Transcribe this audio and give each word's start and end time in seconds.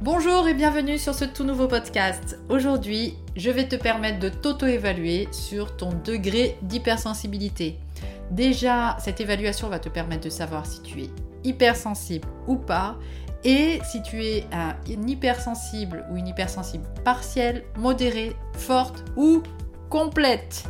Bonjour 0.00 0.46
et 0.46 0.54
bienvenue 0.54 0.96
sur 0.96 1.12
ce 1.12 1.24
tout 1.24 1.42
nouveau 1.42 1.66
podcast. 1.66 2.38
Aujourd'hui, 2.48 3.16
je 3.34 3.50
vais 3.50 3.66
te 3.66 3.74
permettre 3.74 4.20
de 4.20 4.28
t'auto-évaluer 4.28 5.26
sur 5.32 5.76
ton 5.76 5.88
degré 6.04 6.56
d'hypersensibilité. 6.62 7.80
Déjà, 8.30 8.96
cette 9.00 9.20
évaluation 9.20 9.68
va 9.68 9.80
te 9.80 9.88
permettre 9.88 10.22
de 10.22 10.30
savoir 10.30 10.66
si 10.66 10.82
tu 10.82 11.02
es 11.02 11.10
hypersensible 11.42 12.28
ou 12.46 12.54
pas 12.54 12.96
et 13.42 13.80
si 13.90 14.00
tu 14.02 14.22
es 14.24 14.46
un, 14.52 14.76
hypersensible 14.86 16.06
ou 16.12 16.16
une 16.16 16.28
hypersensible 16.28 16.84
partielle, 17.04 17.64
modérée, 17.76 18.36
forte 18.52 19.04
ou 19.16 19.42
complète. 19.90 20.62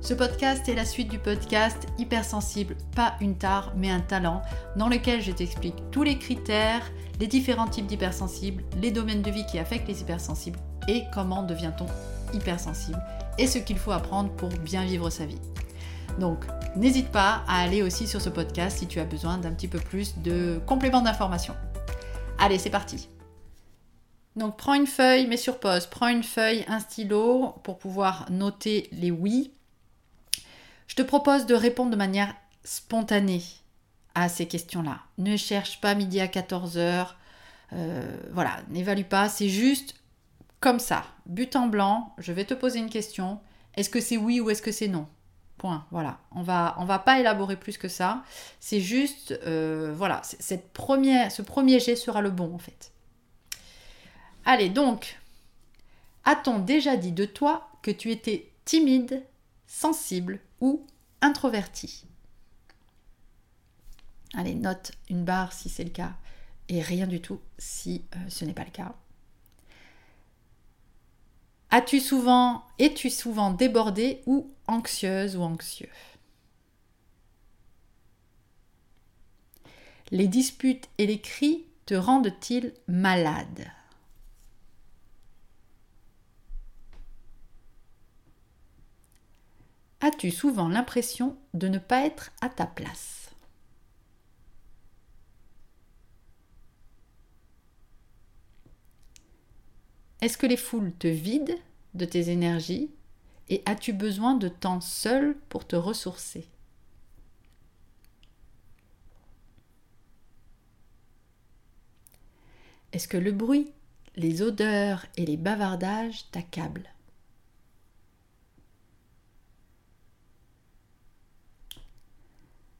Ce 0.00 0.14
podcast 0.14 0.68
est 0.68 0.74
la 0.74 0.84
suite 0.84 1.08
du 1.08 1.18
podcast 1.18 1.88
Hypersensible, 1.98 2.76
pas 2.94 3.16
une 3.20 3.36
tare 3.36 3.72
mais 3.76 3.90
un 3.90 4.00
talent, 4.00 4.42
dans 4.76 4.88
lequel 4.88 5.20
je 5.20 5.32
t'explique 5.32 5.74
tous 5.90 6.04
les 6.04 6.18
critères 6.18 6.88
les 7.18 7.26
différents 7.26 7.66
types 7.66 7.86
d'hypersensibles, 7.86 8.62
les 8.80 8.92
domaines 8.92 9.22
de 9.22 9.30
vie 9.30 9.44
qui 9.46 9.58
affectent 9.58 9.88
les 9.88 10.00
hypersensibles 10.00 10.58
et 10.86 11.02
comment 11.12 11.42
devient-on 11.42 11.86
hypersensible 12.32 13.02
et 13.38 13.48
ce 13.48 13.58
qu'il 13.58 13.76
faut 13.76 13.90
apprendre 13.90 14.30
pour 14.30 14.48
bien 14.48 14.84
vivre 14.84 15.10
sa 15.10 15.26
vie. 15.26 15.40
Donc, 16.20 16.44
n'hésite 16.76 17.10
pas 17.10 17.42
à 17.48 17.60
aller 17.60 17.82
aussi 17.82 18.06
sur 18.06 18.20
ce 18.20 18.28
podcast 18.28 18.78
si 18.78 18.86
tu 18.86 19.00
as 19.00 19.04
besoin 19.04 19.38
d'un 19.38 19.52
petit 19.52 19.68
peu 19.68 19.80
plus 19.80 20.16
de 20.18 20.60
compléments 20.64 21.02
d'information. 21.02 21.54
Allez, 22.38 22.58
c'est 22.58 22.70
parti. 22.70 23.08
Donc, 24.36 24.56
prends 24.56 24.74
une 24.74 24.86
feuille, 24.86 25.26
mets 25.26 25.36
sur 25.36 25.58
pause, 25.58 25.86
prends 25.86 26.08
une 26.08 26.22
feuille, 26.22 26.64
un 26.68 26.78
stylo 26.78 27.56
pour 27.64 27.78
pouvoir 27.78 28.26
noter 28.30 28.88
les 28.92 29.10
oui. 29.10 29.52
Te 30.98 31.04
propose 31.04 31.46
de 31.46 31.54
répondre 31.54 31.92
de 31.92 31.96
manière 31.96 32.34
spontanée 32.64 33.44
à 34.16 34.28
ces 34.28 34.48
questions-là. 34.48 34.98
Ne 35.16 35.36
cherche 35.36 35.80
pas 35.80 35.94
midi 35.94 36.18
à 36.18 36.26
14h. 36.26 37.10
Euh, 37.72 38.16
voilà, 38.32 38.56
n'évalue 38.68 39.04
pas. 39.04 39.28
C'est 39.28 39.48
juste 39.48 39.94
comme 40.58 40.80
ça. 40.80 41.04
But 41.26 41.54
en 41.54 41.68
blanc, 41.68 42.16
je 42.18 42.32
vais 42.32 42.44
te 42.44 42.52
poser 42.52 42.80
une 42.80 42.90
question. 42.90 43.38
Est-ce 43.76 43.90
que 43.90 44.00
c'est 44.00 44.16
oui 44.16 44.40
ou 44.40 44.50
est-ce 44.50 44.60
que 44.60 44.72
c'est 44.72 44.88
non? 44.88 45.06
Point. 45.56 45.86
Voilà. 45.92 46.18
On 46.32 46.42
va, 46.42 46.74
on 46.78 46.84
va 46.84 46.98
pas 46.98 47.20
élaborer 47.20 47.54
plus 47.54 47.78
que 47.78 47.86
ça. 47.86 48.24
C'est 48.58 48.80
juste, 48.80 49.38
euh, 49.46 49.94
voilà, 49.96 50.20
cette 50.24 50.72
première, 50.72 51.30
ce 51.30 51.42
premier 51.42 51.78
jet 51.78 51.94
sera 51.94 52.22
le 52.22 52.32
bon 52.32 52.52
en 52.52 52.58
fait. 52.58 52.90
Allez, 54.44 54.68
donc, 54.68 55.16
a-t-on 56.24 56.58
déjà 56.58 56.96
dit 56.96 57.12
de 57.12 57.24
toi 57.24 57.70
que 57.82 57.92
tu 57.92 58.10
étais 58.10 58.50
timide, 58.64 59.22
sensible 59.68 60.40
ou 60.60 60.84
introverti. 61.20 62.04
Allez, 64.34 64.56
note 64.56 64.92
une 65.08 65.24
barre 65.24 65.52
si 65.52 65.68
c'est 65.68 65.84
le 65.84 65.90
cas 65.90 66.14
et 66.68 66.82
rien 66.82 67.06
du 67.06 67.20
tout 67.20 67.40
si 67.58 68.02
euh, 68.16 68.18
ce 68.28 68.44
n'est 68.44 68.54
pas 68.54 68.64
le 68.64 68.70
cas. 68.70 68.94
As-tu 71.70 72.00
souvent, 72.00 72.64
es-tu 72.78 73.10
souvent 73.10 73.52
débordée 73.52 74.22
ou 74.26 74.50
anxieuse 74.66 75.36
ou 75.36 75.42
anxieux? 75.42 75.90
Les 80.10 80.28
disputes 80.28 80.88
et 80.96 81.06
les 81.06 81.20
cris 81.20 81.66
te 81.84 81.94
rendent-ils 81.94 82.72
malade 82.86 83.70
As-tu 90.00 90.30
souvent 90.30 90.68
l'impression 90.68 91.36
de 91.54 91.66
ne 91.68 91.78
pas 91.78 92.06
être 92.06 92.30
à 92.40 92.48
ta 92.48 92.66
place? 92.66 93.30
Est-ce 100.20 100.38
que 100.38 100.46
les 100.46 100.56
foules 100.56 100.92
te 100.98 101.06
vident 101.06 101.54
de 101.94 102.04
tes 102.04 102.30
énergies 102.30 102.90
et 103.48 103.62
as-tu 103.66 103.92
besoin 103.92 104.34
de 104.34 104.48
temps 104.48 104.80
seul 104.80 105.36
pour 105.48 105.66
te 105.66 105.76
ressourcer? 105.76 106.46
Est-ce 112.92 113.08
que 113.08 113.16
le 113.16 113.32
bruit, 113.32 113.72
les 114.16 114.42
odeurs 114.42 115.06
et 115.16 115.26
les 115.26 115.36
bavardages 115.36 116.30
t'accablent? 116.30 116.88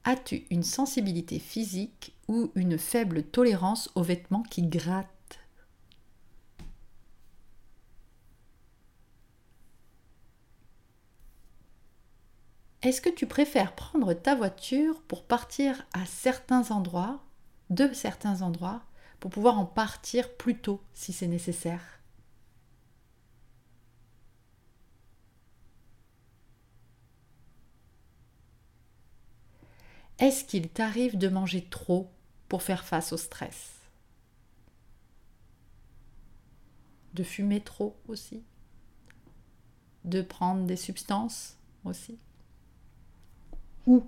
As-tu 0.03 0.45
une 0.49 0.63
sensibilité 0.63 1.39
physique 1.39 2.15
ou 2.27 2.51
une 2.55 2.77
faible 2.77 3.23
tolérance 3.23 3.89
aux 3.95 4.03
vêtements 4.03 4.43
qui 4.43 4.63
grattent? 4.63 5.39
Est-ce 12.81 13.01
que 13.01 13.09
tu 13.09 13.25
préfères 13.25 13.73
prendre 13.75 14.13
ta 14.13 14.35
voiture 14.35 15.01
pour 15.03 15.23
partir 15.23 15.85
à 15.93 16.05
certains 16.05 16.71
endroits, 16.71 17.21
de 17.69 17.91
certains 17.93 18.41
endroits, 18.41 18.81
pour 19.19 19.31
pouvoir 19.31 19.59
en 19.59 19.65
partir 19.65 20.33
plus 20.35 20.57
tôt 20.59 20.81
si 20.93 21.13
c'est 21.13 21.27
nécessaire? 21.27 21.98
Est-ce 30.19 30.43
qu'il 30.43 30.67
t'arrive 30.69 31.17
de 31.17 31.29
manger 31.29 31.63
trop 31.69 32.11
pour 32.49 32.61
faire 32.61 32.83
face 32.83 33.13
au 33.13 33.17
stress? 33.17 33.75
De 37.13 37.23
fumer 37.23 37.61
trop 37.61 37.95
aussi? 38.07 38.43
De 40.03 40.21
prendre 40.21 40.65
des 40.65 40.75
substances 40.75 41.57
aussi? 41.85 42.17
Ou 43.87 44.05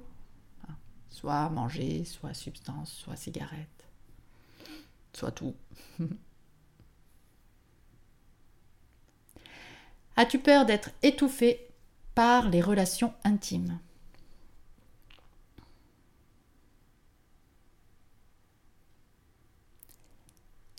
soit 1.10 1.50
manger, 1.50 2.04
soit 2.04 2.34
substance, 2.34 2.92
soit 2.92 3.16
cigarette, 3.16 3.86
soit 5.14 5.32
tout. 5.32 5.56
As-tu 10.18 10.40
peur 10.40 10.66
d'être 10.66 10.90
étouffé 11.04 11.70
par 12.16 12.50
les 12.50 12.62
relations 12.62 13.14
intimes? 13.24 13.80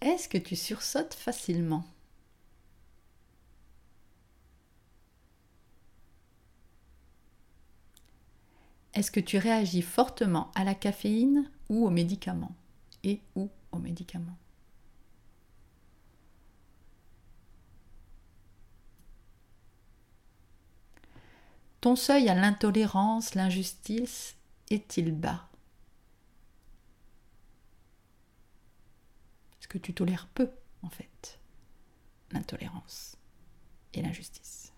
Est-ce 0.02 0.28
que 0.28 0.36
tu 0.36 0.56
sursautes 0.56 1.14
facilement? 1.14 1.84
Est-ce 8.94 9.12
que 9.12 9.20
tu 9.20 9.38
réagis 9.38 9.80
fortement 9.80 10.50
à 10.56 10.64
la 10.64 10.74
caféine 10.74 11.48
ou 11.68 11.86
aux 11.86 11.90
médicaments? 11.90 12.56
Et 13.04 13.20
ou 13.36 13.48
aux 13.70 13.78
médicaments? 13.78 14.36
Ton 21.80 21.94
seuil 21.94 22.28
à 22.28 22.34
l'intolérance, 22.34 23.36
l'injustice 23.36 24.34
est-il 24.68 25.12
bas? 25.12 25.51
Est-ce 29.62 29.68
que 29.68 29.78
tu 29.78 29.94
tolères 29.94 30.26
peu, 30.34 30.50
en 30.82 30.88
fait, 30.88 31.38
l'intolérance 32.32 33.16
et 33.94 34.02
l'injustice. 34.02 34.72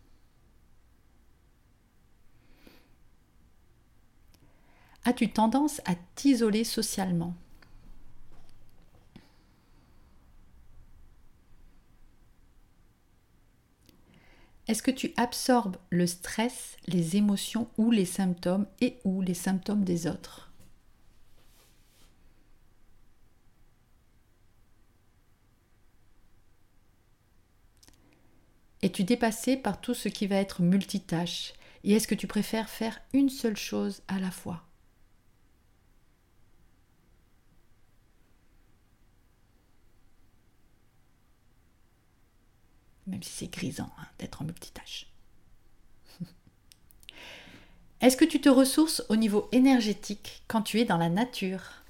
As-tu 5.07 5.31
tendance 5.31 5.81
à 5.87 5.95
t'isoler 6.17 6.65
socialement? 6.65 7.35
Est-ce 14.69 14.83
que 14.83 14.91
tu 14.91 15.15
absorbes 15.17 15.79
le 15.89 16.07
stress, 16.07 16.77
les 16.89 17.17
émotions 17.17 17.71
ou 17.79 17.91
les 17.91 18.05
symptômes 18.05 18.67
et 18.83 18.99
ou 19.05 19.23
les 19.23 19.33
symptômes 19.33 19.85
des 19.85 20.07
autres? 20.07 20.54
Es-tu 28.85 29.03
dépassé 29.03 29.57
par 29.57 29.81
tout 29.81 29.95
ce 29.95 30.11
qui 30.11 30.27
va 30.27 30.37
être 30.37 30.61
multitâche? 30.61 31.55
Et 31.85 31.93
est-ce 31.93 32.07
que 32.07 32.15
tu 32.15 32.27
préfères 32.27 32.69
faire 32.69 33.01
une 33.15 33.31
seule 33.31 33.57
chose 33.57 34.03
à 34.09 34.19
la 34.19 34.31
fois? 34.31 34.63
Même 43.07 43.23
si 43.23 43.31
c'est 43.33 43.47
grisant 43.51 43.91
hein, 43.99 44.07
d'être 44.19 44.43
en 44.43 44.45
multitâche. 44.45 45.07
Est-ce 48.03 48.19
que 48.19 48.27
tu 48.27 48.43
te 48.43 48.51
ressources 48.51 49.03
au 49.09 49.17
niveau 49.17 49.49
énergétique 49.51 50.43
quand 50.47 50.61
tu 50.61 50.79
es 50.79 50.85
dans 50.85 50.99
la 50.99 51.09
nature? 51.09 51.84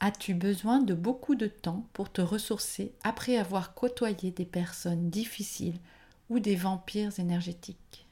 As-tu 0.00 0.34
besoin 0.34 0.80
de 0.80 0.94
beaucoup 0.94 1.34
de 1.34 1.46
temps 1.46 1.86
pour 1.92 2.10
te 2.12 2.20
ressourcer 2.20 2.92
après 3.02 3.36
avoir 3.36 3.74
côtoyé 3.74 4.30
des 4.30 4.44
personnes 4.44 5.10
difficiles 5.10 5.78
ou 6.30 6.38
des 6.38 6.56
vampires 6.56 7.18
énergétiques? 7.18 8.06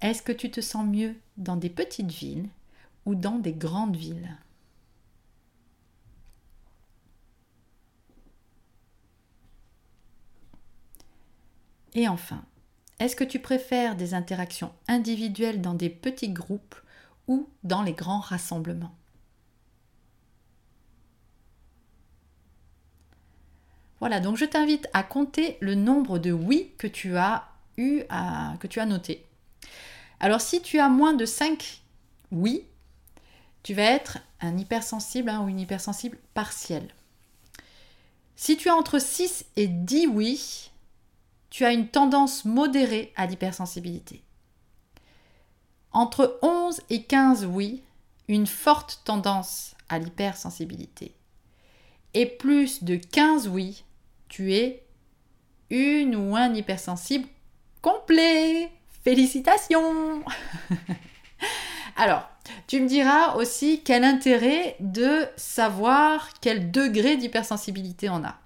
Est-ce 0.00 0.22
que 0.22 0.32
tu 0.32 0.50
te 0.50 0.60
sens 0.60 0.86
mieux 0.86 1.16
dans 1.36 1.56
des 1.56 1.70
petites 1.70 2.12
villes 2.12 2.48
ou 3.06 3.14
dans 3.14 3.38
des 3.38 3.52
grandes 3.54 3.96
villes? 3.96 4.36
Et 11.94 12.08
enfin, 12.08 12.44
est-ce 12.98 13.16
que 13.16 13.24
tu 13.24 13.38
préfères 13.38 13.96
des 13.96 14.14
interactions 14.14 14.72
individuelles 14.88 15.60
dans 15.60 15.74
des 15.74 15.90
petits 15.90 16.28
groupes 16.28 16.76
ou 17.26 17.48
dans 17.62 17.82
les 17.82 17.92
grands 17.92 18.20
rassemblements? 18.20 18.94
Voilà, 24.00 24.20
donc 24.20 24.36
je 24.36 24.44
t'invite 24.44 24.88
à 24.92 25.02
compter 25.02 25.56
le 25.60 25.74
nombre 25.74 26.18
de 26.18 26.30
oui 26.30 26.72
que 26.78 26.86
tu 26.86 27.16
as 27.16 27.48
eu 27.76 28.02
à, 28.10 28.54
que 28.60 28.66
tu 28.66 28.78
as 28.78 28.86
noté. 28.86 29.24
Alors 30.20 30.40
si 30.40 30.60
tu 30.60 30.78
as 30.78 30.88
moins 30.88 31.14
de 31.14 31.24
5 31.24 31.82
oui, 32.30 32.64
tu 33.62 33.74
vas 33.74 33.82
être 33.82 34.18
un 34.40 34.58
hypersensible 34.58 35.30
hein, 35.30 35.40
ou 35.42 35.48
une 35.48 35.60
hypersensible 35.60 36.18
partielle. 36.34 36.88
Si 38.36 38.56
tu 38.56 38.68
as 38.68 38.74
entre 38.74 38.98
6 38.98 39.46
et 39.56 39.68
10 39.68 40.06
oui, 40.08 40.70
tu 41.54 41.64
as 41.64 41.72
une 41.72 41.86
tendance 41.86 42.44
modérée 42.44 43.12
à 43.14 43.26
l'hypersensibilité. 43.26 44.24
Entre 45.92 46.40
11 46.42 46.80
et 46.90 47.04
15 47.04 47.46
oui, 47.46 47.84
une 48.26 48.48
forte 48.48 49.02
tendance 49.04 49.76
à 49.88 50.00
l'hypersensibilité. 50.00 51.14
Et 52.12 52.26
plus 52.26 52.82
de 52.82 52.96
15 52.96 53.46
oui, 53.46 53.84
tu 54.28 54.52
es 54.52 54.84
une 55.70 56.16
ou 56.16 56.34
un 56.34 56.52
hypersensible 56.52 57.28
complet. 57.80 58.72
Félicitations 59.04 60.24
Alors, 61.96 62.28
tu 62.66 62.80
me 62.80 62.88
diras 62.88 63.36
aussi 63.36 63.82
quel 63.84 64.02
intérêt 64.02 64.74
de 64.80 65.28
savoir 65.36 66.30
quel 66.40 66.72
degré 66.72 67.16
d'hypersensibilité 67.16 68.10
on 68.10 68.24
a. 68.24 68.40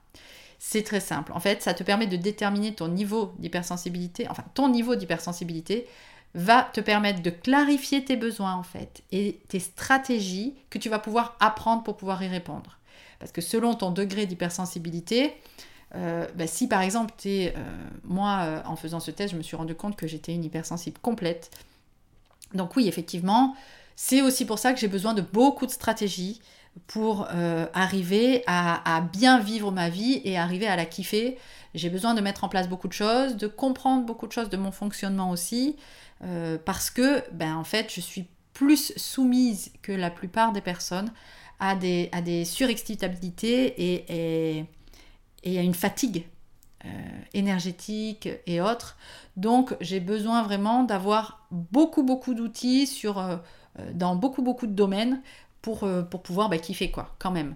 C'est 0.59 0.83
très 0.83 1.01
simple. 1.01 1.33
En 1.33 1.41
fait, 1.41 1.63
ça 1.63 1.73
te 1.73 1.83
permet 1.83 2.07
de 2.07 2.17
déterminer 2.17 2.75
ton 2.75 2.89
niveau 2.89 3.35
d'hypersensibilité. 3.39 4.27
Enfin, 4.29 4.45
ton 4.55 4.69
niveau 4.69 4.97
d'hypersensibilité 4.97 5.87
va 6.35 6.69
te 6.73 6.81
permettre 6.81 7.23
de 7.23 7.31
clarifier 7.31 8.05
tes 8.05 8.17
besoins, 8.17 8.55
en 8.55 8.63
fait, 8.63 9.03
et 9.13 9.41
tes 9.49 9.61
stratégies 9.61 10.55
que 10.71 10.79
tu 10.79 10.89
vas 10.89 10.99
pouvoir 10.99 11.37
apprendre 11.41 11.85
pour 11.85 11.97
pouvoir 11.97 12.23
y 12.23 12.29
répondre. 12.29 12.79
Parce 13.19 13.33
que 13.33 13.41
selon 13.41 13.75
ton 13.75 13.91
degré 13.91 14.27
d'hypersensibilité, 14.27 15.33
euh, 15.95 16.27
bah, 16.35 16.47
si 16.47 16.69
par 16.69 16.83
exemple, 16.83 17.15
euh, 17.27 17.51
moi, 18.05 18.41
euh, 18.43 18.63
en 18.67 18.77
faisant 18.77 19.01
ce 19.01 19.11
test, 19.11 19.33
je 19.33 19.39
me 19.39 19.43
suis 19.43 19.57
rendu 19.57 19.75
compte 19.75 19.97
que 19.97 20.07
j'étais 20.07 20.35
une 20.35 20.45
hypersensible 20.45 20.99
complète. 21.01 21.51
Donc 22.55 22.77
oui, 22.77 22.89
effectivement, 22.89 23.57
c'est 23.97 24.23
aussi 24.23 24.45
pour 24.45 24.59
ça 24.59 24.73
que 24.73 24.81
j'ai 24.81 24.89
besoin 24.89 25.15
de 25.15 25.23
beaucoup 25.23 25.67
de 25.67 25.71
stratégies 25.71 26.41
pour 26.87 27.29
euh, 27.31 27.67
arriver 27.75 28.43
à, 28.47 29.01
bien 29.13 29.39
vivre 29.39 29.73
ma 29.73 29.89
vie 29.89 30.21
et 30.25 30.39
arriver 30.39 30.67
à 30.67 30.77
la 30.77 30.85
kiffer. 30.85 31.39
J'ai 31.75 31.91
besoin 31.91 32.15
de 32.15 32.21
mettre 32.21 32.45
en 32.45 32.49
place 32.49 32.69
beaucoup 32.69 32.89
de 32.89 32.93
choses, 32.93 33.37
de 33.37 33.47
comprendre 33.47 34.07
beaucoup 34.07 34.27
de 34.27 34.33
choses 34.33 34.49
de 34.49 34.57
mon 34.57 34.73
fonctionnement 34.73 35.31
aussi, 35.31 35.77
euh, 36.25 36.59
parce 36.63 36.91
que, 36.91 37.23
ben, 37.33 37.57
en 37.57 37.65
fait, 37.65 37.93
je 37.93 38.01
suis 38.01 38.27
plus 38.53 38.93
soumise 38.97 39.71
que 39.83 39.93
la 39.93 40.11
plupart 40.11 40.53
des 40.53 40.61
personnes 40.61 41.13
à 41.61 41.75
des, 41.75 42.09
à 42.13 42.23
des 42.23 42.45
surexcitabilités 42.45 43.75
et, 44.05 44.67
à 45.45 45.63
une 45.63 45.75
fatigue 45.75 46.27
euh, 46.85 46.89
énergétique 47.35 48.29
et 48.47 48.61
autres. 48.61 48.97
Donc, 49.37 49.77
j'ai 49.81 50.01
besoin 50.01 50.43
vraiment 50.43 50.85
d'avoir 50.85 51.47
beaucoup, 51.51 52.03
beaucoup 52.03 52.35
d'outils 52.35 52.87
sur 52.87 53.41
dans 53.95 54.17
beaucoup 54.17 54.43
beaucoup 54.43 54.67
de 54.67 54.73
domaines 54.73 55.23
pour, 55.63 55.85
euh, 55.85 56.03
pour 56.03 56.23
pouvoir 56.23 56.49
bah, 56.49 56.59
kiffer 56.59 56.91
quoi, 56.91 57.15
quand 57.19 57.31
même. 57.31 57.55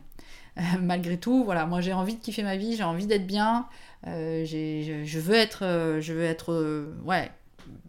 Euh, 0.58 0.62
malgré 0.80 1.16
tout, 1.16 1.44
voilà, 1.44 1.66
moi 1.66 1.80
j'ai 1.80 1.92
envie 1.92 2.16
de 2.16 2.20
kiffer 2.20 2.42
ma 2.42 2.56
vie, 2.56 2.76
j'ai 2.76 2.84
envie 2.84 3.06
d'être 3.06 3.26
bien, 3.26 3.66
euh, 4.06 4.44
je, 4.44 5.18
veux 5.18 5.34
être, 5.34 5.98
je 6.00 6.12
veux 6.12 6.24
être, 6.24 6.86
ouais, 7.04 7.30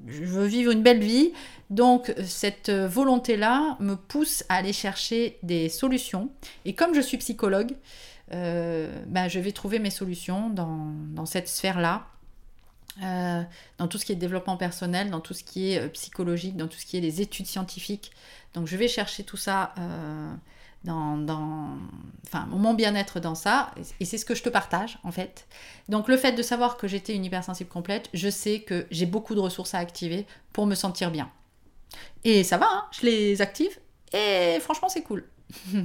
je 0.08 0.24
veux 0.24 0.46
vivre 0.46 0.72
une 0.72 0.84
belle 0.84 1.02
vie. 1.02 1.34
Donc 1.70 2.14
cette 2.24 2.70
volonté-là 2.70 3.78
me 3.80 3.96
pousse 3.96 4.44
à 4.50 4.56
aller 4.56 4.74
chercher 4.74 5.40
des 5.44 5.70
solutions. 5.70 6.30
Et 6.66 6.74
comme 6.74 6.94
je 6.94 7.02
suis 7.02 7.18
psychologue, 7.18 7.72
bah, 8.32 9.28
je 9.28 9.40
vais 9.40 9.52
trouver 9.52 9.80
mes 9.80 9.90
solutions 9.90 10.50
dans, 10.50 10.94
dans 11.14 11.26
cette 11.26 11.48
sphère-là. 11.48 12.08
Dans 13.00 13.88
tout 13.90 13.98
ce 13.98 14.06
qui 14.06 14.12
est 14.12 14.16
développement 14.16 14.58
personnel, 14.58 15.10
dans 15.10 15.20
tout 15.20 15.34
ce 15.34 15.44
qui 15.44 15.74
est 15.74 15.90
psychologique, 15.90 16.56
dans 16.56 16.68
tout 16.68 16.78
ce 16.78 16.86
qui 16.86 16.98
est 16.98 17.02
les 17.02 17.22
études 17.22 17.48
scientifiques, 17.48 18.12
donc 18.54 18.68
je 18.68 18.78
vais 18.78 18.88
chercher 18.88 19.24
tout 19.24 19.38
ça 19.38 19.74
euh, 19.80 20.34
dans, 20.84 21.18
mon 22.48 22.74
bien-être 22.74 23.20
dans 23.20 23.36
ça, 23.36 23.72
et 24.00 24.06
c'est 24.06 24.18
ce 24.18 24.26
que 24.26 24.36
je 24.36 24.44
te 24.44 24.50
partage 24.50 25.00
en 25.04 25.12
fait. 25.12 25.48
Donc 25.90 26.08
le 26.08 26.18
fait 26.18 26.34
de 26.34 26.42
savoir 26.42 26.78
que 26.78 26.88
j'étais 26.88 27.16
une 27.16 27.26
hypersensible 27.26 27.70
complète, 27.70 28.10
je 28.14 28.30
sais 28.30 28.60
que 28.62 28.86
j'ai 28.92 29.06
beaucoup 29.06 29.34
de 29.34 29.40
ressources 29.40 29.74
à 29.74 29.80
activer 29.80 30.28
pour 30.52 30.66
me 30.66 30.76
sentir 30.76 31.10
bien. 31.10 31.32
Et 32.24 32.44
ça 32.44 32.58
va, 32.58 32.68
hein, 32.70 32.86
je 32.92 33.06
les 33.06 33.42
active, 33.42 33.78
et 34.14 34.60
franchement 34.60 34.90
c'est 34.90 35.04
cool. 35.04 35.28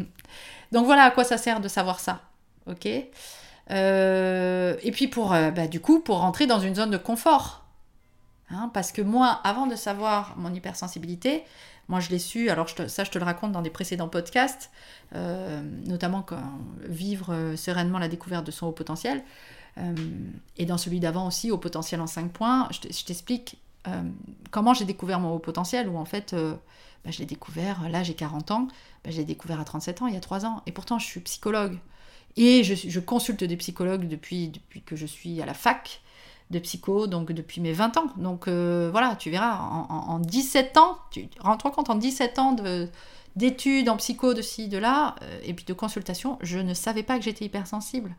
Donc 0.72 0.84
voilà 0.84 1.04
à 1.04 1.10
quoi 1.10 1.24
ça 1.24 1.38
sert 1.38 1.60
de 1.60 1.68
savoir 1.68 2.00
ça, 2.00 2.20
ok? 2.66 2.86
Euh, 3.70 4.76
Et 4.82 4.90
puis 4.90 5.08
pour, 5.08 5.32
euh, 5.32 5.50
bah, 5.50 5.66
du 5.66 5.80
coup, 5.80 6.00
pour 6.00 6.18
rentrer 6.18 6.46
dans 6.46 6.60
une 6.60 6.74
zone 6.74 6.90
de 6.90 6.96
confort. 6.96 7.64
Hein, 8.50 8.70
parce 8.72 8.92
que 8.92 9.02
moi, 9.02 9.40
avant 9.44 9.66
de 9.66 9.76
savoir 9.76 10.34
mon 10.38 10.52
hypersensibilité, 10.54 11.44
moi, 11.88 12.00
je 12.00 12.10
l'ai 12.10 12.18
su, 12.18 12.50
alors 12.50 12.68
ça, 12.68 13.04
je 13.04 13.10
te 13.10 13.18
le 13.18 13.24
raconte 13.24 13.52
dans 13.52 13.62
des 13.62 13.70
précédents 13.70 14.08
podcasts, 14.08 14.70
euh, 15.14 15.62
notamment 15.86 16.24
vivre 16.80 17.54
sereinement 17.56 17.98
la 17.98 18.08
découverte 18.08 18.46
de 18.46 18.50
son 18.50 18.66
haut 18.66 18.72
potentiel, 18.72 19.22
et 20.56 20.66
dans 20.66 20.76
celui 20.76 20.98
d'avant 20.98 21.28
aussi, 21.28 21.52
au 21.52 21.56
potentiel 21.56 22.00
en 22.00 22.08
5 22.08 22.32
points, 22.32 22.68
je 22.72 23.04
t'explique 23.04 23.58
comment 24.50 24.74
j'ai 24.74 24.84
découvert 24.84 25.20
mon 25.20 25.32
haut 25.34 25.38
potentiel, 25.38 25.88
où 25.88 25.96
en 25.96 26.04
fait, 26.04 26.34
bah, 27.04 27.10
je 27.10 27.20
l'ai 27.20 27.26
découvert, 27.26 27.88
là 27.88 28.02
j'ai 28.02 28.14
40 28.14 28.50
ans, 28.50 28.68
bah, 29.04 29.10
je 29.10 29.16
l'ai 29.16 29.24
découvert 29.24 29.60
à 29.60 29.64
37 29.64 30.02
ans, 30.02 30.06
il 30.08 30.14
y 30.14 30.16
a 30.16 30.20
3 30.20 30.44
ans, 30.46 30.62
et 30.66 30.72
pourtant 30.72 30.98
je 30.98 31.06
suis 31.06 31.20
psychologue. 31.20 31.78
Et 32.40 32.62
je, 32.62 33.00
consulte 33.00 33.42
des 33.42 33.56
psychologues 33.56 34.06
depuis, 34.06 34.48
depuis 34.48 34.80
que 34.82 34.94
je 34.94 35.06
suis 35.06 35.42
à 35.42 35.46
la 35.46 35.54
fac 35.54 36.00
de 36.50 36.60
psycho, 36.60 37.08
donc 37.08 37.32
depuis 37.32 37.60
mes 37.60 37.72
20 37.72 37.96
ans. 37.96 38.06
Donc 38.16 38.46
euh, 38.46 38.88
voilà, 38.92 39.16
tu 39.16 39.28
verras, 39.28 39.58
en, 39.58 40.20
17 40.20 40.76
ans, 40.76 40.98
tu 41.10 41.28
rends-toi 41.40 41.72
compte, 41.72 41.90
en 41.90 41.96
17 41.96 42.38
ans 42.38 42.56
d'études 43.34 43.88
en 43.88 43.96
psycho 43.96 44.34
de 44.34 44.42
ci, 44.42 44.68
de 44.68 44.78
là, 44.78 45.16
euh, 45.22 45.40
et 45.42 45.52
puis 45.52 45.64
de 45.64 45.72
consultation, 45.72 46.38
je 46.40 46.60
ne 46.60 46.74
savais 46.74 47.02
pas 47.02 47.18
que 47.18 47.24
j'étais 47.24 47.44
hypersensible. 47.44 48.14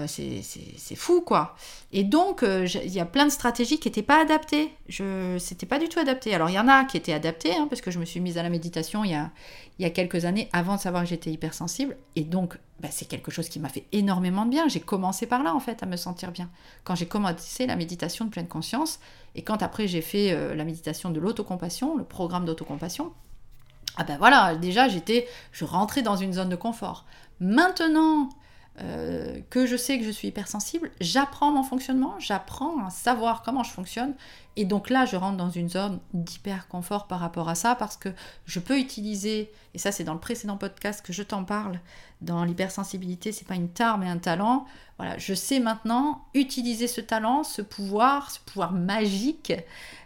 Euh, 0.00 0.06
c'est 0.06 0.94
fou 0.96 1.20
quoi. 1.20 1.54
Et 1.92 2.04
donc 2.04 2.42
euh, 2.42 2.66
il 2.84 2.92
y 2.92 3.00
a 3.00 3.04
plein 3.04 3.24
de 3.24 3.30
stratégies 3.30 3.78
qui 3.78 3.88
n'étaient 3.88 4.02
pas 4.02 4.20
adaptées. 4.20 4.72
Je 4.88 5.36
c'était 5.38 5.66
pas 5.66 5.78
du 5.78 5.88
tout 5.88 5.98
adapté. 5.98 6.34
Alors 6.34 6.50
il 6.50 6.54
y 6.54 6.58
en 6.58 6.68
a 6.68 6.84
qui 6.84 6.96
étaient 6.96 7.12
adaptées 7.12 7.54
hein, 7.54 7.66
parce 7.68 7.80
que 7.80 7.90
je 7.90 7.98
me 7.98 8.04
suis 8.04 8.20
mise 8.20 8.38
à 8.38 8.42
la 8.42 8.50
méditation 8.50 9.04
il 9.04 9.12
y 9.12 9.14
a, 9.14 9.30
il 9.78 9.82
y 9.82 9.84
a 9.84 9.90
quelques 9.90 10.24
années 10.24 10.48
avant 10.52 10.76
de 10.76 10.80
savoir 10.80 11.02
que 11.02 11.08
j'étais 11.08 11.30
hypersensible 11.30 11.96
et 12.16 12.22
donc 12.22 12.58
bah, 12.80 12.88
c'est 12.90 13.06
quelque 13.06 13.30
chose 13.30 13.48
qui 13.48 13.60
m'a 13.60 13.68
fait 13.68 13.84
énormément 13.92 14.44
de 14.44 14.50
bien. 14.50 14.68
J'ai 14.68 14.80
commencé 14.80 15.26
par 15.26 15.42
là 15.42 15.54
en 15.54 15.60
fait 15.60 15.82
à 15.82 15.86
me 15.86 15.96
sentir 15.96 16.32
bien. 16.32 16.48
Quand 16.84 16.94
j'ai 16.94 17.06
commencé 17.06 17.66
la 17.66 17.76
méditation 17.76 18.24
de 18.24 18.30
pleine 18.30 18.48
conscience 18.48 19.00
et 19.34 19.42
quand 19.42 19.62
après 19.62 19.86
j'ai 19.86 20.02
fait 20.02 20.32
euh, 20.32 20.54
la 20.54 20.64
méditation 20.64 21.10
de 21.10 21.20
l'autocompassion, 21.20 21.96
le 21.96 22.04
programme 22.04 22.44
d'autocompassion, 22.44 23.12
ah 23.96 24.04
ben 24.04 24.16
voilà, 24.18 24.54
déjà 24.54 24.88
j'étais, 24.88 25.26
je 25.52 25.64
rentrais 25.64 26.02
dans 26.02 26.16
une 26.16 26.32
zone 26.32 26.48
de 26.48 26.56
confort. 26.56 27.04
Maintenant 27.40 28.30
euh, 28.78 29.40
que 29.50 29.66
je 29.66 29.76
sais 29.76 29.98
que 29.98 30.04
je 30.04 30.10
suis 30.10 30.28
hypersensible, 30.28 30.90
j'apprends 31.00 31.50
mon 31.50 31.62
fonctionnement, 31.62 32.14
j'apprends 32.18 32.86
à 32.86 32.90
savoir 32.90 33.42
comment 33.42 33.62
je 33.62 33.72
fonctionne. 33.72 34.14
Et 34.56 34.64
donc 34.64 34.90
là, 34.90 35.04
je 35.04 35.16
rentre 35.16 35.36
dans 35.36 35.50
une 35.50 35.68
zone 35.68 35.98
d'hyper 36.14 36.66
confort 36.68 37.06
par 37.06 37.20
rapport 37.20 37.48
à 37.48 37.54
ça 37.54 37.74
parce 37.74 37.96
que 37.96 38.08
je 38.46 38.58
peux 38.58 38.78
utiliser, 38.78 39.50
et 39.74 39.78
ça 39.78 39.92
c'est 39.92 40.04
dans 40.04 40.14
le 40.14 40.20
précédent 40.20 40.56
podcast 40.56 41.04
que 41.04 41.12
je 41.12 41.22
t'en 41.22 41.44
parle, 41.44 41.80
dans 42.22 42.44
l'hypersensibilité, 42.44 43.32
c'est 43.32 43.46
pas 43.46 43.54
une 43.54 43.68
tare 43.68 43.98
mais 43.98 44.08
un 44.08 44.18
talent. 44.18 44.66
Voilà, 44.98 45.18
je 45.18 45.34
sais 45.34 45.60
maintenant 45.60 46.24
utiliser 46.32 46.86
ce 46.86 47.00
talent, 47.00 47.42
ce 47.42 47.62
pouvoir, 47.62 48.30
ce 48.30 48.38
pouvoir 48.40 48.72
magique 48.72 49.52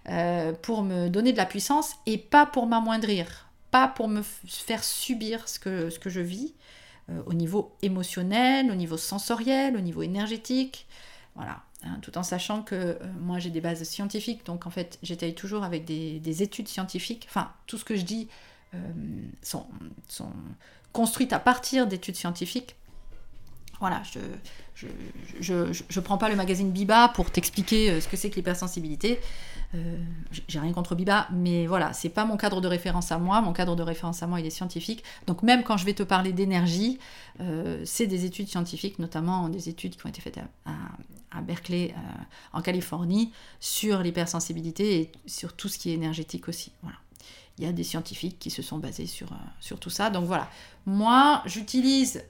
euh, 0.09 0.52
pour 0.52 0.83
me 0.83 1.09
donner 1.09 1.33
de 1.33 1.37
la 1.37 1.47
puissance 1.47 1.94
et 2.06 2.18
pas 2.18 2.47
pour 2.47 2.66
m'amoindrir, 2.66 3.49
pas 3.71 3.88
pour 3.88 4.09
me 4.09 4.23
faire 4.47 4.83
subir 4.83 5.49
ce 5.49 5.59
que, 5.59 5.90
ce 5.90 5.99
que 5.99 6.11
je 6.11 6.21
vis, 6.21 6.54
euh, 7.11 7.23
au 7.26 7.34
niveau 7.34 7.76
émotionnel, 7.82 8.70
au 8.70 8.75
niveau 8.75 8.96
sensoriel, 8.96 9.76
au 9.76 9.80
niveau 9.80 10.02
énergétique. 10.02 10.87
Voilà. 11.34 11.62
Hein, 11.84 11.99
tout 12.00 12.16
en 12.16 12.23
sachant 12.23 12.62
que 12.62 12.75
euh, 12.75 12.96
moi 13.20 13.38
j'ai 13.38 13.50
des 13.50 13.61
bases 13.61 13.82
scientifiques, 13.82 14.46
donc 14.46 14.66
en 14.66 14.70
fait 14.70 14.99
j'étaye 15.02 15.34
toujours 15.34 15.64
avec 15.64 15.84
des, 15.84 16.42
études 16.42 16.68
scientifiques. 16.68 17.26
Enfin, 17.28 17.52
tout 17.66 17.76
ce 17.76 17.84
que 17.84 17.94
je 17.94 18.02
dis 18.02 18.28
euh, 18.75 18.78
sont, 19.42 19.66
sont, 20.08 20.32
construites 20.92 21.34
à 21.34 21.38
partir 21.38 21.87
d'études 21.87 22.16
scientifiques. 22.16 22.76
Voilà, 23.85 24.03
je 24.03 24.19
je, 25.41 25.73
je, 25.88 26.00
prends 26.00 26.17
pas 26.17 26.31
le 26.31 26.37
magazine 26.37 26.71
Biba 26.71 27.09
pour 27.11 27.31
t'expliquer 27.31 27.91
euh, 27.91 28.00
ce 28.00 28.09
que 28.09 28.17
c'est 28.17 28.31
que 28.31 28.37
l'hypersensibilité. 28.37 29.21
Euh, 29.75 29.99
j'ai 30.49 30.59
rien 30.59 30.73
contre 30.73 30.95
Biba, 30.95 31.29
mais 31.33 31.67
voilà, 31.67 31.93
c'est 31.93 32.09
pas 32.09 32.25
mon 32.25 32.38
cadre 32.38 32.62
de 32.62 32.67
référence 32.67 33.12
à 33.12 33.19
moi. 33.19 33.43
Mon 33.43 33.53
cadre 33.53 33.76
de 33.76 33.83
référence 33.83 34.23
à 34.23 34.26
moi, 34.26 34.41
il 34.41 34.47
est 34.47 34.50
scientifique. 34.50 35.05
Donc 35.26 35.43
même 35.43 35.64
quand 35.64 35.76
je 35.76 35.85
vais 35.85 35.93
te 35.93 36.03
parler 36.03 36.33
d'énergie, 36.33 36.99
euh, 37.41 37.83
c'est 37.85 38.07
des 38.07 38.25
études 38.25 38.49
scientifiques, 38.49 38.99
notamment 38.99 39.50
des 39.50 39.69
études 39.69 39.97
qui 39.97 40.07
ont 40.07 40.09
été 40.09 40.23
faites 40.23 40.38
à, 40.64 41.41
Berkeley, 41.43 41.95
en 42.55 42.62
Californie, 42.62 43.33
sur 43.61 44.00
l'hypersensibilité 44.00 45.00
et 45.00 45.12
sur 45.26 45.53
tout 45.53 45.69
ce 45.69 45.76
qui 45.79 45.91
est 45.91 45.95
énergétique 45.95 46.49
aussi. 46.49 46.73
Voilà. 46.83 46.97
Il 47.59 47.64
y 47.64 47.67
a 47.67 47.73
des 47.73 47.85
scientifiques 47.85 48.38
qui 48.38 48.50
se 48.50 48.62
sont 48.62 48.79
basés 48.79 49.07
sur 49.07 49.79
tout 49.79 49.91
ça. 49.91 50.09
Donc 50.09 50.25
voilà, 50.25 50.49
moi, 50.87 51.43
j'utilise 51.45 52.25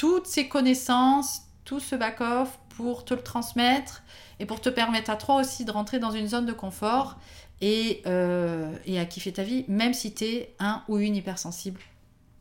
toutes 0.00 0.26
ces 0.26 0.48
connaissances, 0.48 1.42
tout 1.66 1.78
ce 1.78 1.94
back-off 1.94 2.58
pour 2.70 3.04
te 3.04 3.12
le 3.12 3.20
transmettre 3.20 4.02
et 4.38 4.46
pour 4.46 4.62
te 4.62 4.70
permettre 4.70 5.10
à 5.10 5.16
toi 5.16 5.36
aussi 5.36 5.66
de 5.66 5.70
rentrer 5.70 5.98
dans 5.98 6.10
une 6.10 6.26
zone 6.26 6.46
de 6.46 6.54
confort 6.54 7.18
et, 7.60 8.00
euh, 8.06 8.74
et 8.86 8.98
à 8.98 9.04
kiffer 9.04 9.30
ta 9.30 9.42
vie, 9.42 9.66
même 9.68 9.92
si 9.92 10.14
tu 10.14 10.24
es 10.24 10.54
un 10.58 10.82
ou 10.88 10.96
une 10.96 11.16
hypersensible 11.16 11.82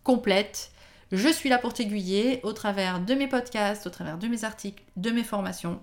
complète. 0.06 0.72
Je 1.12 1.28
suis 1.28 1.50
là 1.50 1.58
pour 1.58 1.74
t'aiguiller 1.74 2.40
au 2.44 2.54
travers 2.54 3.02
de 3.02 3.14
mes 3.14 3.28
podcasts, 3.28 3.86
au 3.88 3.90
travers 3.90 4.18
de 4.18 4.30
mes 4.30 4.46
articles, 4.46 4.82
de 4.96 5.12
mes 5.12 5.26
formations. 5.26 5.82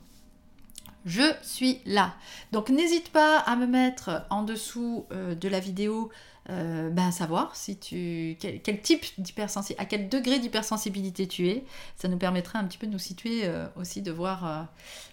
Je 1.04 1.30
suis 1.42 1.82
là. 1.84 2.14
Donc 2.52 2.70
n'hésite 2.70 3.10
pas 3.12 3.38
à 3.40 3.54
me 3.54 3.66
mettre 3.66 4.24
en 4.30 4.44
dessous 4.44 5.04
euh, 5.12 5.34
de 5.34 5.46
la 5.46 5.60
vidéo 5.60 6.10
ben, 6.48 7.10
savoir 7.10 7.56
si 7.56 7.76
tu, 7.76 8.36
quel, 8.38 8.80
type 8.80 9.04
d'hypersensibilité, 9.18 9.82
à 9.82 9.84
quel 9.84 10.08
degré 10.08 10.38
d'hypersensibilité 10.38 11.26
tu 11.26 11.48
es. 11.48 11.64
Ça 11.96 12.08
nous 12.08 12.18
permettra 12.18 12.58
un 12.58 12.64
petit 12.64 12.78
peu 12.78 12.86
de 12.86 12.92
nous 12.92 13.00
situer 13.00 13.40
euh, 13.44 13.66
aussi, 13.74 14.00
de 14.00 14.12
voir 14.12 14.46
euh, 14.46 14.62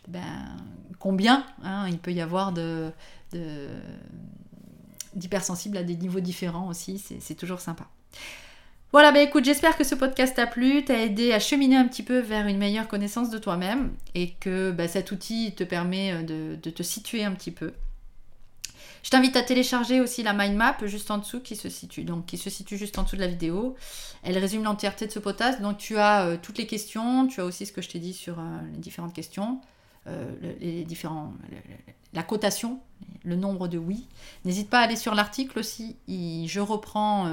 ben, 0.07 0.55
combien 0.99 1.45
hein, 1.63 1.87
il 1.89 1.97
peut 1.97 2.13
y 2.13 2.21
avoir 2.21 2.51
de, 2.51 2.91
d'hypersensibles 5.15 5.77
à 5.77 5.83
des 5.83 5.95
niveaux 5.95 6.19
différents 6.19 6.67
aussi. 6.67 6.99
C'est, 6.99 7.35
toujours 7.35 7.59
sympa. 7.59 7.87
Voilà, 8.91 9.11
ben 9.11 9.27
écoute, 9.27 9.43
j'espère 9.43 9.75
que 9.75 9.83
ce 9.83 9.95
podcast 9.95 10.35
t'a 10.35 10.45
plu, 10.45 10.85
t'a 10.85 10.99
aidé 10.99 11.33
à 11.33 11.39
cheminer 11.39 11.77
un 11.77 11.87
petit 11.87 12.03
peu 12.03 12.19
vers 12.19 12.45
une 12.45 12.59
meilleure 12.59 12.87
connaissance 12.87 13.31
de 13.31 13.39
toi-même 13.39 13.91
et 14.13 14.33
que 14.33 14.69
ben, 14.69 14.87
cet 14.87 15.11
outil 15.11 15.55
te 15.55 15.63
permet 15.63 16.21
de, 16.23 16.59
de 16.61 16.69
te 16.69 16.83
situer 16.83 17.23
un 17.23 17.31
petit 17.31 17.49
peu. 17.49 17.73
Je 19.03 19.09
t'invite 19.09 19.35
à 19.35 19.43
télécharger 19.43 19.99
aussi 19.99 20.23
la 20.23 20.33
mind 20.33 20.55
map 20.55 20.77
juste 20.85 21.11
en 21.11 21.17
dessous 21.17 21.41
qui 21.41 21.57
se 21.57 21.69
situe, 21.69 22.05
donc 22.05 22.25
qui 22.25 22.37
se 22.37 22.49
situe 22.49 22.77
juste 22.77 22.97
en 22.97 23.03
dessous 23.03 23.17
de 23.17 23.21
la 23.21 23.27
vidéo. 23.27 23.75
Elle 24.23 24.37
résume 24.37 24.63
l'entièreté 24.63 25.05
de 25.05 25.11
ce 25.11 25.19
potasse. 25.19 25.61
Donc 25.61 25.77
tu 25.77 25.97
as 25.97 26.25
euh, 26.25 26.37
toutes 26.41 26.57
les 26.57 26.65
questions, 26.65 27.27
tu 27.27 27.41
as 27.41 27.45
aussi 27.45 27.65
ce 27.65 27.73
que 27.73 27.81
je 27.81 27.89
t'ai 27.89 27.99
dit 27.99 28.13
sur 28.13 28.39
euh, 28.39 28.43
les 28.71 28.79
différentes 28.79 29.13
questions, 29.13 29.59
euh, 30.07 30.31
les 30.61 30.85
différents, 30.85 31.33
la 32.13 32.23
cotation, 32.23 32.79
le 33.25 33.35
nombre 33.35 33.67
de 33.67 33.77
oui. 33.77 34.07
N'hésite 34.45 34.69
pas 34.69 34.79
à 34.79 34.83
aller 34.83 34.95
sur 34.95 35.15
l'article 35.15 35.59
aussi. 35.59 35.97
je 36.07 36.59
reprends 36.61 37.29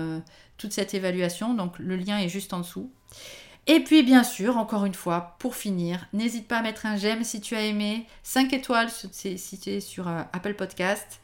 toute 0.59 0.73
cette 0.73 0.93
évaluation, 0.95 1.55
donc 1.55 1.79
le 1.79 1.95
lien 1.97 2.19
est 2.19 2.29
juste 2.29 2.53
en 2.53 2.59
dessous. 2.59 2.91
Et 3.67 3.81
puis 3.81 4.03
bien 4.03 4.25
sûr, 4.25 4.57
encore 4.57 4.85
une 4.85 4.95
fois, 4.95 5.37
pour 5.39 5.55
finir, 5.55 6.07
n'hésite 6.13 6.49
pas 6.49 6.59
à 6.59 6.63
mettre 6.63 6.87
un 6.87 6.97
j'aime 6.97 7.25
si 7.25 7.41
tu 7.41 7.55
as 7.55 7.63
aimé, 7.63 8.07
5 8.23 8.53
étoiles 8.53 8.89
si 8.91 9.59
tu 9.59 9.71
es 9.71 9.81
sur 9.81 10.09
Apple 10.09 10.55
Podcast. 10.55 11.21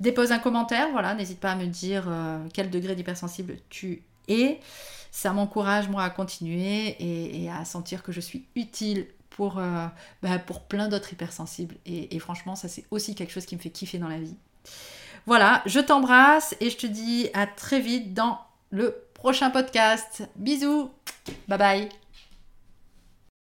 Dépose 0.00 0.30
un 0.32 0.38
commentaire, 0.38 0.90
voilà, 0.90 1.14
n'hésite 1.14 1.40
pas 1.40 1.52
à 1.52 1.56
me 1.56 1.66
dire 1.66 2.04
euh, 2.08 2.38
quel 2.52 2.68
degré 2.68 2.94
d'hypersensible 2.94 3.56
tu 3.70 4.02
es. 4.28 4.60
Ça 5.10 5.32
m'encourage 5.32 5.88
moi 5.88 6.02
à 6.02 6.10
continuer 6.10 6.96
et, 7.00 7.50
à 7.50 7.64
sentir 7.64 8.02
que 8.02 8.12
je 8.12 8.20
suis 8.20 8.44
utile 8.54 9.06
pour, 9.30 9.58
euh, 9.58 9.86
bah, 10.22 10.38
pour 10.38 10.64
plein 10.64 10.88
d'autres 10.88 11.12
hypersensibles. 11.14 11.76
Et, 11.86 12.18
franchement, 12.18 12.56
ça 12.56 12.68
c'est 12.68 12.84
aussi 12.90 13.14
quelque 13.14 13.32
chose 13.32 13.46
qui 13.46 13.56
me 13.56 13.60
fait 13.60 13.70
kiffer 13.70 13.96
dans 13.96 14.08
la 14.08 14.18
vie. 14.18 14.36
Voilà, 15.24 15.62
je 15.64 15.80
t'embrasse 15.80 16.54
et 16.60 16.68
je 16.68 16.76
te 16.76 16.86
dis 16.86 17.30
à 17.32 17.46
très 17.46 17.80
vite 17.80 18.12
dans 18.12 18.38
le 18.70 19.05
prochain 19.20 19.50
podcast. 19.50 20.28
Bisous, 20.36 20.90
bye 21.48 21.56
bye. 21.58 22.05